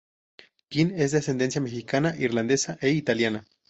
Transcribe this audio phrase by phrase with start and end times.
[0.71, 3.45] Quinn es de ascendencia mexicana, irlandesa e italiana.